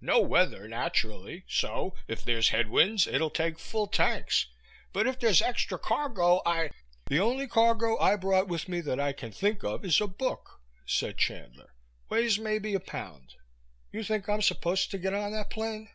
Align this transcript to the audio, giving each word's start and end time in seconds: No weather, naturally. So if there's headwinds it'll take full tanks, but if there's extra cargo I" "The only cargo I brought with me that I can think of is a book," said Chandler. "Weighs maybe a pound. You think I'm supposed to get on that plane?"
No 0.00 0.22
weather, 0.22 0.66
naturally. 0.66 1.44
So 1.46 1.94
if 2.08 2.24
there's 2.24 2.48
headwinds 2.48 3.06
it'll 3.06 3.28
take 3.28 3.58
full 3.58 3.86
tanks, 3.86 4.46
but 4.94 5.06
if 5.06 5.18
there's 5.18 5.42
extra 5.42 5.78
cargo 5.78 6.40
I" 6.46 6.70
"The 7.10 7.20
only 7.20 7.46
cargo 7.46 7.98
I 7.98 8.16
brought 8.16 8.48
with 8.48 8.68
me 8.70 8.80
that 8.80 8.98
I 8.98 9.12
can 9.12 9.32
think 9.32 9.62
of 9.64 9.84
is 9.84 10.00
a 10.00 10.06
book," 10.06 10.62
said 10.86 11.18
Chandler. 11.18 11.74
"Weighs 12.08 12.38
maybe 12.38 12.72
a 12.74 12.80
pound. 12.80 13.34
You 13.92 14.02
think 14.02 14.30
I'm 14.30 14.40
supposed 14.40 14.90
to 14.92 14.98
get 14.98 15.12
on 15.12 15.32
that 15.32 15.50
plane?" 15.50 15.90